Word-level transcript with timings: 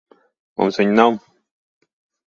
Mums 0.61 0.81
viņa 0.81 0.97
nav. 1.03 1.21